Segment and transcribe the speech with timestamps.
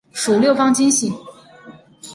[0.13, 1.13] 属六方晶系。